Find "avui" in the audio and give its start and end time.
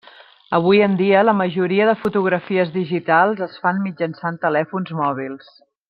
0.57-0.79